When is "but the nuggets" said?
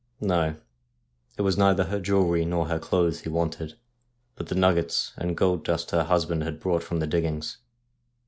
4.35-5.13